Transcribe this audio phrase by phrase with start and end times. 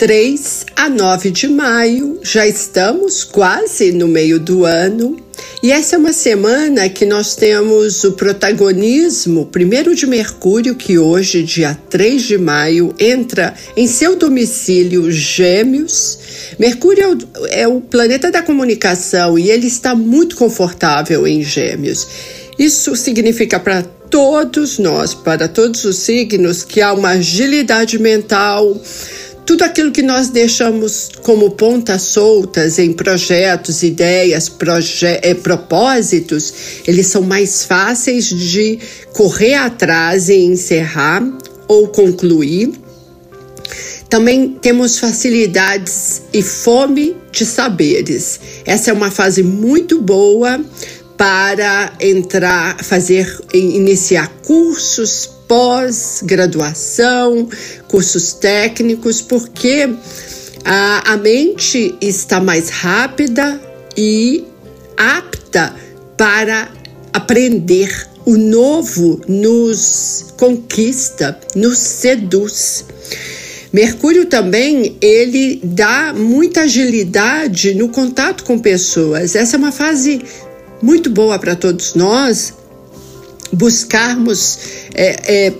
[0.00, 5.14] 3 a 9 de maio, já estamos quase no meio do ano.
[5.62, 11.42] E essa é uma semana que nós temos o protagonismo, primeiro de Mercúrio, que hoje,
[11.42, 16.18] dia 3 de maio, entra em seu domicílio Gêmeos.
[16.58, 22.08] Mercúrio é o, é o planeta da comunicação e ele está muito confortável em Gêmeos.
[22.58, 28.80] Isso significa para todos nós, para todos os signos, que há uma agilidade mental
[29.50, 36.54] tudo aquilo que nós deixamos como pontas soltas em projetos, ideias, proje é, propósitos,
[36.86, 38.78] eles são mais fáceis de
[39.12, 41.20] correr atrás e encerrar
[41.66, 42.70] ou concluir.
[44.08, 48.38] Também temos facilidades e fome de saberes.
[48.64, 50.64] Essa é uma fase muito boa
[51.16, 57.48] para entrar, fazer, iniciar cursos, pós-graduação,
[57.88, 59.92] cursos técnicos, porque
[60.64, 63.60] a, a mente está mais rápida
[63.96, 64.44] e
[64.96, 65.74] apta
[66.16, 66.70] para
[67.12, 68.08] aprender.
[68.24, 72.84] O novo nos conquista, nos seduz.
[73.72, 79.34] Mercúrio também ele dá muita agilidade no contato com pessoas.
[79.34, 80.22] Essa é uma fase
[80.80, 82.54] muito boa para todos nós,
[83.52, 84.58] buscarmos
[84.94, 85.52] é, é,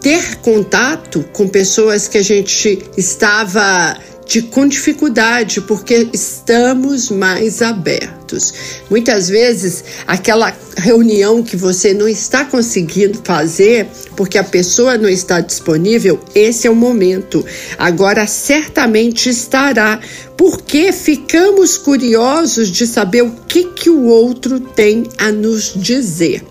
[0.00, 3.96] ter contato com pessoas que a gente estava
[4.30, 8.54] de, com dificuldade, porque estamos mais abertos.
[8.88, 15.40] Muitas vezes, aquela reunião que você não está conseguindo fazer porque a pessoa não está
[15.40, 17.44] disponível, esse é o momento.
[17.76, 20.00] Agora, certamente estará,
[20.36, 26.44] porque ficamos curiosos de saber o que, que o outro tem a nos dizer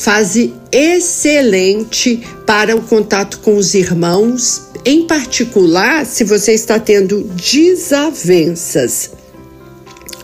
[0.00, 9.10] fase excelente para o contato com os irmãos, em particular se você está tendo desavenças.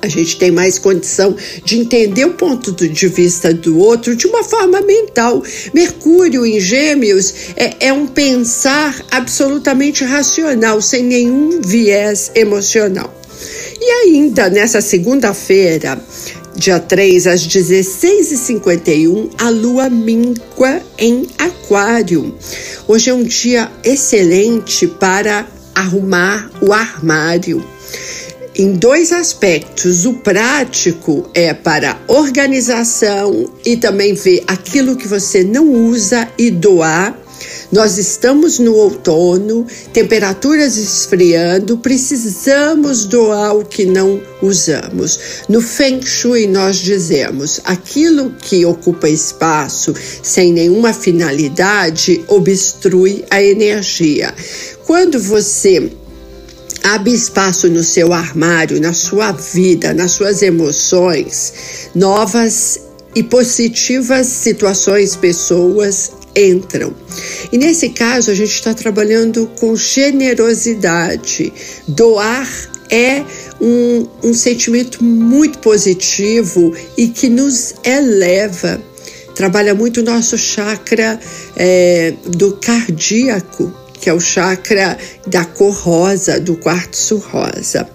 [0.01, 4.43] A gente tem mais condição de entender o ponto de vista do outro de uma
[4.43, 5.43] forma mental.
[5.75, 13.13] Mercúrio em Gêmeos é, é um pensar absolutamente racional, sem nenhum viés emocional.
[13.79, 16.01] E ainda nessa segunda-feira,
[16.57, 22.35] Dia 3, às 16h51, a lua mingua em Aquário.
[22.89, 27.63] Hoje é um dia excelente para arrumar o armário.
[28.55, 30.07] Em dois aspectos.
[30.07, 37.15] O prático é para organização e também ver aquilo que você não usa e doar
[37.73, 45.19] nós estamos no outono, temperaturas esfriando, precisamos doar o que não usamos.
[45.49, 54.33] No Feng Shui, nós dizemos: aquilo que ocupa espaço sem nenhuma finalidade obstrui a energia.
[54.87, 55.91] Quando você
[56.85, 61.53] abre espaço no seu armário, na sua vida, nas suas emoções,
[61.95, 62.81] novas
[63.15, 66.95] e positivas situações, pessoas entram.
[67.51, 71.53] E nesse caso, a gente está trabalhando com generosidade.
[71.89, 72.47] Doar
[72.91, 73.25] é
[73.61, 78.81] um, um sentimento muito positivo e que nos eleva.
[79.35, 81.19] Trabalha muito o nosso chakra
[81.57, 87.89] é, do cardíaco, que é o chakra da cor rosa, do quartzo rosa.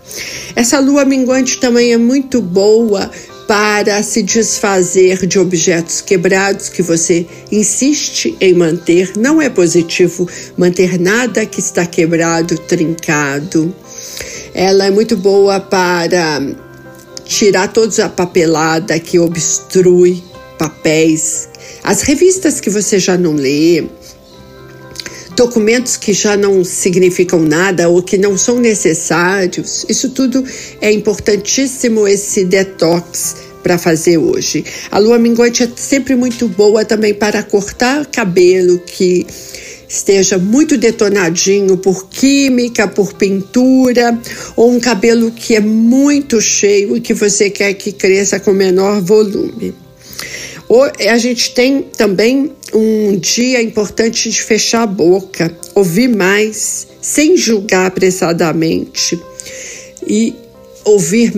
[0.56, 3.10] Essa lua minguante também é muito boa
[3.48, 9.14] para se desfazer de objetos quebrados que você insiste em manter.
[9.18, 13.74] Não é positivo manter nada que está quebrado, trincado.
[14.54, 16.42] Ela é muito boa para
[17.26, 20.22] tirar toda a papelada que obstrui
[20.58, 21.50] papéis,
[21.84, 23.84] as revistas que você já não lê,
[25.36, 29.86] documentos que já não significam nada ou que não são necessários.
[29.90, 30.44] Isso tudo
[30.80, 34.64] é importantíssimo esse detox para fazer hoje.
[34.90, 39.26] A lua minguante é sempre muito boa também para cortar cabelo que
[39.88, 44.18] esteja muito detonadinho por química, por pintura,
[44.56, 49.02] ou um cabelo que é muito cheio e que você quer que cresça com menor
[49.02, 49.81] volume.
[51.10, 57.88] A gente tem também um dia importante de fechar a boca, ouvir mais, sem julgar
[57.88, 59.20] apressadamente
[60.08, 60.34] e
[60.86, 61.34] ouvir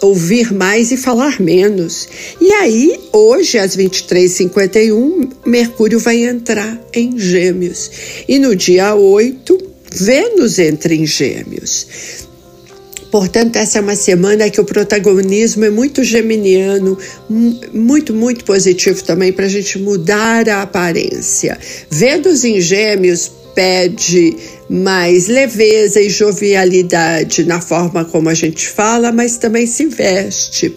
[0.00, 2.08] ouvir mais e falar menos.
[2.40, 7.90] E aí, hoje, às 23h51, Mercúrio vai entrar em Gêmeos.
[8.28, 9.58] E no dia 8,
[9.92, 12.27] Vênus entra em Gêmeos.
[13.10, 16.98] Portanto, essa é uma semana que o protagonismo é muito geminiano,
[17.72, 21.58] muito, muito positivo também para a gente mudar a aparência.
[21.90, 24.36] Vênus em Gêmeos pede
[24.70, 30.76] mais leveza e jovialidade na forma como a gente fala, mas também se veste.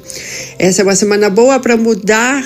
[0.57, 2.43] Essa é uma semana boa para mudar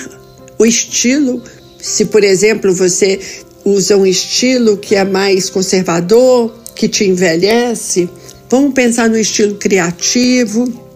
[0.58, 1.42] o estilo.
[1.80, 3.18] Se, por exemplo, você
[3.64, 8.08] usa um estilo que é mais conservador, que te envelhece,
[8.48, 10.86] vamos pensar no estilo criativo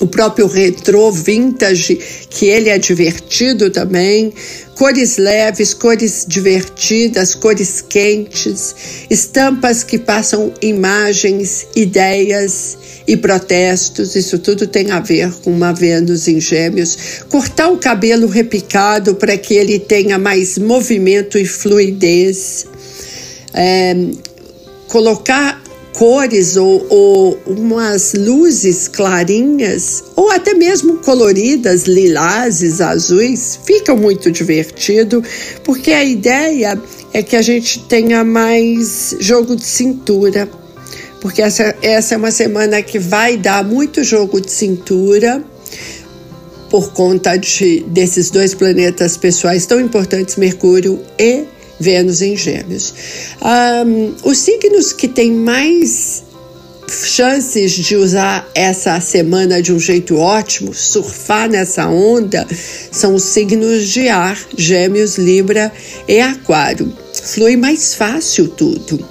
[0.00, 1.98] o próprio retrô vintage,
[2.30, 4.32] que ele é divertido também,
[4.74, 8.74] cores leves, cores divertidas, cores quentes,
[9.10, 16.28] estampas que passam imagens, ideias e protestos, isso tudo tem a ver com uma Vênus
[16.28, 16.96] em Gêmeos.
[17.28, 22.66] Cortar o cabelo repicado para que ele tenha mais movimento e fluidez.
[23.52, 23.94] É,
[24.88, 25.59] colocar
[25.94, 35.22] cores ou, ou umas luzes clarinhas ou até mesmo coloridas, lilazes, azuis, fica muito divertido,
[35.64, 36.80] porque a ideia
[37.12, 40.48] é que a gente tenha mais jogo de cintura,
[41.20, 45.42] porque essa, essa é uma semana que vai dar muito jogo de cintura
[46.70, 51.44] por conta de, desses dois planetas pessoais tão importantes, Mercúrio e
[51.80, 52.92] Vênus em Gêmeos.
[53.42, 56.22] Um, os signos que têm mais
[56.90, 62.46] chances de usar essa semana de um jeito ótimo, surfar nessa onda,
[62.90, 65.72] são os signos de ar, Gêmeos, Libra
[66.06, 66.92] e Aquário.
[67.22, 69.08] Flui mais fácil tudo.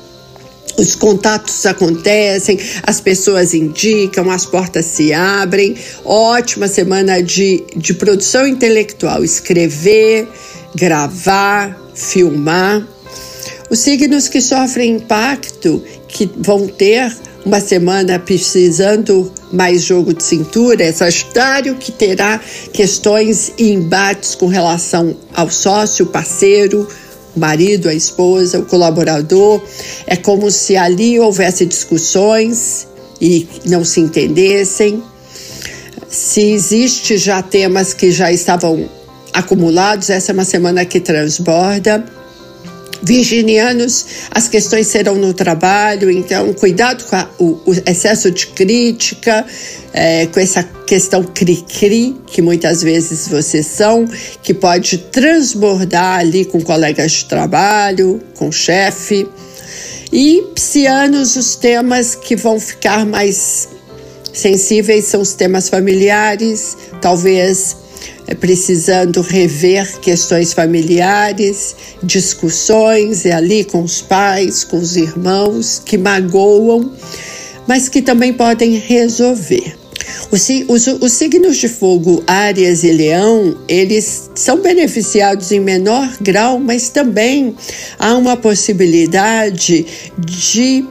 [0.77, 5.75] Os contatos acontecem, as pessoas indicam, as portas se abrem.
[6.06, 10.25] Ótima semana de, de produção intelectual, escrever,
[10.74, 12.86] gravar, filmar.
[13.69, 17.16] Os signos que sofrem impacto, que vão ter
[17.46, 22.40] uma semana precisando mais jogo de cintura, é Sagitário que terá
[22.74, 26.88] questões e embates com relação ao sócio, parceiro,
[27.36, 29.62] o marido, a esposa, o colaborador.
[30.07, 32.88] É como se ali houvesse discussões
[33.22, 35.04] e não se entendessem.
[36.10, 38.90] Se existe já temas que já estavam
[39.34, 40.10] acumulados.
[40.10, 42.04] Essa é uma semana que transborda.
[43.02, 49.46] Virginianos, as questões serão no trabalho, então cuidado com a, o, o, excesso de crítica,
[49.94, 54.06] é, com essa questão cri-cri, que muitas vezes vocês são,
[54.44, 59.28] que pode transbordar ali com colegas de trabalho, com chefe.
[60.12, 63.70] E psianos, os temas que vão ficar mais
[64.34, 67.78] sensíveis são os temas familiares, talvez
[68.36, 76.92] precisando rever questões familiares, discussões é ali com os pais, com os irmãos que magoam,
[77.68, 79.78] mas que também podem resolver.
[80.31, 86.60] Os, os, os, signos de fogo, Áries e Leão, eles são beneficiados em menor grau,
[86.60, 87.56] mas também
[87.98, 89.86] há uma possibilidade
[90.18, 90.86] de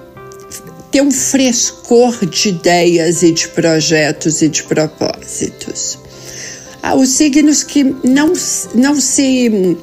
[0.90, 6.07] ter um frescor de ideias e de projetos e de propósitos.
[6.82, 8.32] Ah, os signos que não,
[8.74, 9.76] não se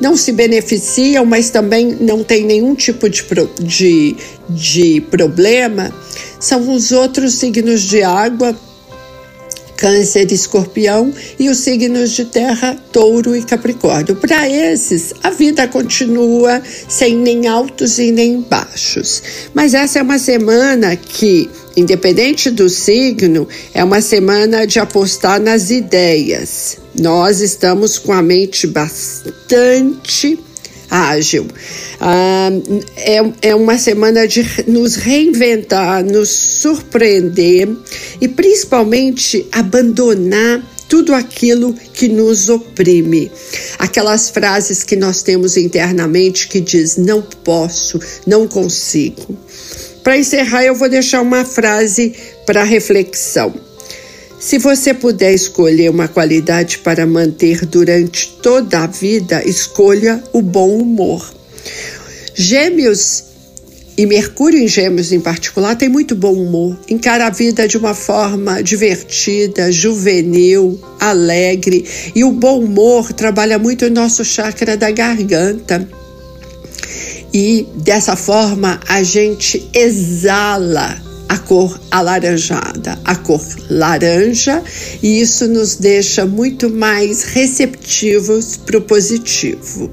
[0.00, 3.22] não se beneficiam, mas também não tem nenhum tipo de,
[3.60, 4.16] de,
[4.48, 5.92] de problema,
[6.40, 8.56] são os outros signos de água,
[9.76, 14.16] Câncer Escorpião, e os signos de terra, Touro e Capricórnio.
[14.16, 19.22] Para esses, a vida continua sem nem altos e nem baixos.
[19.54, 25.70] Mas essa é uma semana que Independente do signo, é uma semana de apostar nas
[25.70, 26.78] ideias.
[26.98, 30.38] Nós estamos com a mente bastante
[30.90, 31.46] ágil.
[32.00, 32.50] Ah,
[32.96, 37.68] é, é uma semana de nos reinventar, nos surpreender
[38.20, 43.30] e principalmente abandonar tudo aquilo que nos oprime.
[43.78, 49.38] Aquelas frases que nós temos internamente que diz não posso, não consigo.
[50.02, 52.14] Para encerrar, eu vou deixar uma frase
[52.46, 53.54] para reflexão.
[54.38, 60.78] Se você puder escolher uma qualidade para manter durante toda a vida, escolha o bom
[60.78, 61.30] humor.
[62.34, 63.24] Gêmeos
[63.98, 67.92] e Mercúrio em Gêmeos em particular tem muito bom humor, encara a vida de uma
[67.92, 75.86] forma divertida, juvenil, alegre e o bom humor trabalha muito o nosso chakra da garganta
[77.32, 84.62] e dessa forma a gente exala a cor alaranjada, a cor laranja,
[85.00, 89.88] e isso nos deixa muito mais receptivos para o positivo.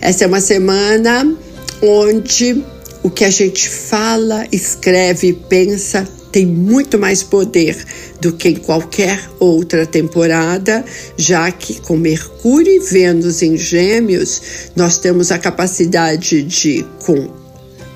[0.00, 1.32] Essa é uma semana
[1.80, 2.64] onde
[3.04, 7.76] o que a gente fala, escreve e pensa tem muito mais poder
[8.20, 10.84] do que em qualquer outra temporada,
[11.16, 14.42] já que com Mercúrio e Vênus em Gêmeos,
[14.74, 17.43] nós temos a capacidade de, com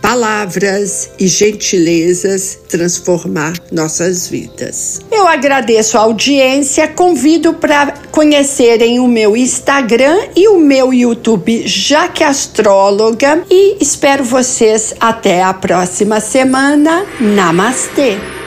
[0.08, 5.02] palavras e gentilezas transformar nossas vidas.
[5.12, 12.24] Eu agradeço a audiência, convido para conhecerem o meu Instagram e o meu YouTube Jaque
[12.24, 17.04] Astróloga e espero vocês até a próxima semana.
[17.20, 18.37] Namastê!